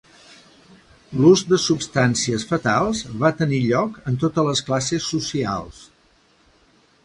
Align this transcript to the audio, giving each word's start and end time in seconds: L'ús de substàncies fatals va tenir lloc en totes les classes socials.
L'ús 1.17 1.43
de 1.51 1.59
substàncies 1.65 2.47
fatals 2.53 3.03
va 3.25 3.33
tenir 3.43 3.61
lloc 3.67 4.01
en 4.13 4.19
totes 4.27 4.51
les 4.51 4.67
classes 4.71 5.13
socials. 5.15 5.87